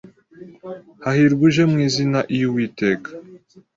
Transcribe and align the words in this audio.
Hahirwa 1.03 1.41
uje 1.49 1.63
mu 1.71 1.77
izina 1.87 2.19
iy'Uwiteka. 2.35 3.09